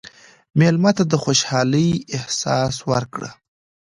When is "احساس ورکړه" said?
2.17-3.29